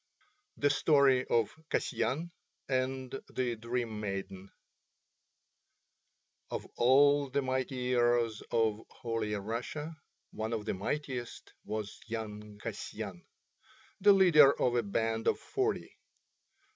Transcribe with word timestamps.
THE 0.57 0.71
STORY 0.71 1.27
OF 1.27 1.53
KASYAN 1.69 2.31
AND 2.67 3.21
THE 3.29 3.55
DREAM 3.55 3.99
MAIDEN 3.99 4.49
Of 6.49 6.65
all 6.75 7.29
the 7.29 7.43
mighty 7.43 7.89
heroes 7.89 8.41
of 8.49 8.81
Holy 8.89 9.35
Russia 9.35 9.95
one 10.31 10.53
of 10.53 10.65
the 10.65 10.73
mightiest 10.73 11.53
was 11.65 11.99
young 12.07 12.57
Kasyan, 12.57 13.27
the 13.99 14.13
leader 14.13 14.59
of 14.59 14.75
a 14.75 14.81
band 14.81 15.27
of 15.27 15.37
forty. 15.37 15.95